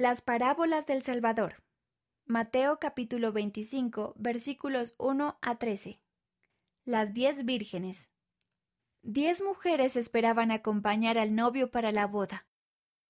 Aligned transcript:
Las 0.00 0.22
parábolas 0.22 0.86
del 0.86 1.02
Salvador. 1.02 1.62
Mateo 2.24 2.78
capítulo 2.78 3.32
25 3.32 4.14
versículos 4.16 4.94
1 4.96 5.38
a 5.42 5.56
13. 5.56 6.00
Las 6.86 7.12
diez 7.12 7.44
vírgenes. 7.44 8.08
Diez 9.02 9.42
mujeres 9.42 9.96
esperaban 9.96 10.52
acompañar 10.52 11.18
al 11.18 11.34
novio 11.34 11.70
para 11.70 11.92
la 11.92 12.06
boda. 12.06 12.46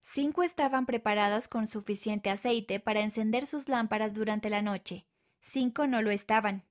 Cinco 0.02 0.42
estaban 0.42 0.84
preparadas 0.84 1.46
con 1.46 1.68
suficiente 1.68 2.28
aceite 2.28 2.80
para 2.80 3.02
encender 3.02 3.46
sus 3.46 3.68
lámparas 3.68 4.12
durante 4.12 4.50
la 4.50 4.60
noche. 4.60 5.06
Cinco 5.38 5.86
no 5.86 6.02
lo 6.02 6.10
estaban. 6.10 6.64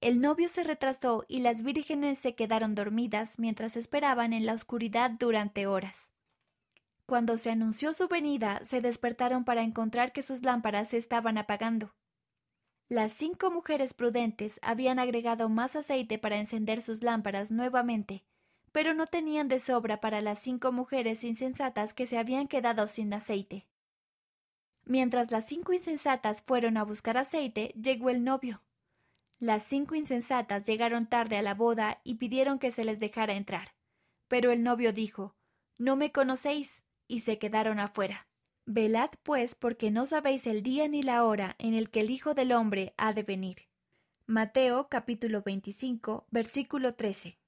El 0.00 0.22
novio 0.22 0.48
se 0.48 0.64
retrasó 0.64 1.26
y 1.28 1.40
las 1.40 1.62
vírgenes 1.62 2.18
se 2.18 2.34
quedaron 2.34 2.74
dormidas 2.74 3.38
mientras 3.38 3.76
esperaban 3.76 4.32
en 4.32 4.46
la 4.46 4.54
oscuridad 4.54 5.10
durante 5.10 5.66
horas. 5.66 6.10
Cuando 7.06 7.36
se 7.36 7.50
anunció 7.50 7.92
su 7.92 8.08
venida, 8.08 8.64
se 8.64 8.80
despertaron 8.80 9.44
para 9.44 9.62
encontrar 9.62 10.12
que 10.12 10.22
sus 10.22 10.42
lámparas 10.42 10.88
se 10.88 10.98
estaban 10.98 11.38
apagando. 11.38 11.94
Las 12.88 13.12
cinco 13.12 13.50
mujeres 13.50 13.94
prudentes 13.94 14.58
habían 14.62 14.98
agregado 14.98 15.48
más 15.48 15.76
aceite 15.76 16.18
para 16.18 16.36
encender 16.36 16.82
sus 16.82 17.02
lámparas 17.02 17.50
nuevamente, 17.50 18.24
pero 18.70 18.94
no 18.94 19.06
tenían 19.06 19.48
de 19.48 19.58
sobra 19.58 20.00
para 20.00 20.20
las 20.20 20.38
cinco 20.38 20.72
mujeres 20.72 21.24
insensatas 21.24 21.94
que 21.94 22.06
se 22.06 22.18
habían 22.18 22.48
quedado 22.48 22.88
sin 22.88 23.12
aceite. 23.14 23.66
Mientras 24.84 25.30
las 25.30 25.46
cinco 25.46 25.72
insensatas 25.72 26.42
fueron 26.42 26.76
a 26.76 26.84
buscar 26.84 27.16
aceite, 27.16 27.72
llegó 27.80 28.10
el 28.10 28.24
novio. 28.24 28.62
Las 29.38 29.62
cinco 29.62 29.94
insensatas 29.94 30.64
llegaron 30.64 31.06
tarde 31.06 31.36
a 31.36 31.42
la 31.42 31.54
boda 31.54 32.00
y 32.04 32.14
pidieron 32.14 32.58
que 32.58 32.70
se 32.70 32.84
les 32.84 33.00
dejara 33.00 33.34
entrar. 33.34 33.74
Pero 34.28 34.50
el 34.50 34.62
novio 34.62 34.92
dijo 34.92 35.34
No 35.78 35.96
me 35.96 36.12
conocéis 36.12 36.84
y 37.12 37.20
se 37.20 37.38
quedaron 37.38 37.78
afuera. 37.78 38.26
Velad 38.64 39.10
pues 39.22 39.54
porque 39.54 39.90
no 39.90 40.06
sabéis 40.06 40.46
el 40.46 40.62
día 40.62 40.88
ni 40.88 41.02
la 41.02 41.26
hora 41.26 41.56
en 41.58 41.74
el 41.74 41.90
que 41.90 42.00
el 42.00 42.08
Hijo 42.08 42.32
del 42.32 42.52
hombre 42.52 42.94
ha 42.96 43.12
de 43.12 43.22
venir. 43.22 43.68
Mateo 44.24 44.88
capítulo 44.88 45.42
25 45.42 46.26
versículo 46.30 46.92
13. 46.92 47.38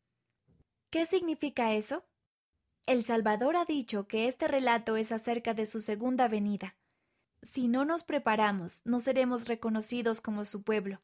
¿Qué 0.91 1.07
significa 1.07 1.73
eso? 1.73 2.05
El 2.87 3.07
Salvador 3.07 3.57
ha 3.57 3.65
dicho 3.65 4.07
que 4.07 4.29
este 4.29 4.49
relato 4.49 4.99
es 4.99 5.13
acerca 5.13 5.55
de 5.55 5.65
su 5.65 5.81
segunda 5.81 6.29
venida. 6.29 6.77
Si 7.41 7.67
no 7.67 7.87
nos 7.87 8.05
preparamos, 8.05 8.83
no 8.85 9.01
seremos 9.01 9.49
reconocidos 9.49 10.21
como 10.21 10.45
su 10.45 10.63
pueblo. 10.63 11.01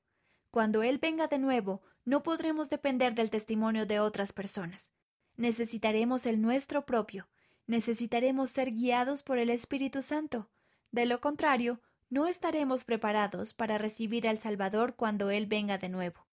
Cuando 0.51 0.83
Él 0.83 0.99
venga 0.99 1.29
de 1.29 1.39
nuevo, 1.39 1.81
no 2.05 2.23
podremos 2.23 2.69
depender 2.69 3.15
del 3.15 3.31
testimonio 3.31 3.87
de 3.87 4.01
otras 4.01 4.35
personas. 4.35 4.93
Necesitaremos 5.37 6.27
el 6.27 6.43
nuestro 6.43 6.85
propio, 6.85 7.27
necesitaremos 7.71 8.51
ser 8.51 8.73
guiados 8.73 9.23
por 9.23 9.39
el 9.39 9.49
Espíritu 9.49 10.03
Santo. 10.03 10.51
De 10.91 11.07
lo 11.07 11.21
contrario, 11.21 11.81
no 12.11 12.27
estaremos 12.27 12.85
preparados 12.85 13.55
para 13.55 13.79
recibir 13.79 14.29
al 14.29 14.39
Salvador 14.39 14.97
cuando 14.97 15.31
Él 15.31 15.47
venga 15.47 15.79
de 15.79 15.89
nuevo. 15.89 16.27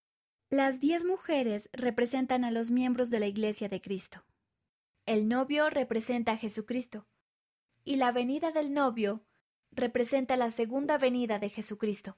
Las 0.49 0.79
diez 0.79 1.05
mujeres 1.05 1.69
representan 1.73 2.44
a 2.44 2.52
los 2.52 2.71
miembros 2.71 3.09
de 3.09 3.19
la 3.19 3.27
Iglesia 3.27 3.69
de 3.69 3.81
Cristo. 3.81 4.23
El 5.05 5.27
novio 5.27 5.69
representa 5.69 6.33
a 6.33 6.38
Jesucristo. 6.38 7.05
Y 7.85 7.97
la 7.97 8.11
venida 8.11 8.51
del 8.51 8.73
novio 8.73 9.23
representa 9.72 10.35
la 10.38 10.51
segunda 10.51 10.97
venida 10.97 11.38
de 11.38 11.49
Jesucristo. 11.49 12.17